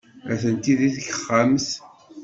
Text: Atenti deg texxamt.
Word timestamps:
Atenti 0.33 0.73
deg 0.79 0.93
texxamt. 1.05 1.67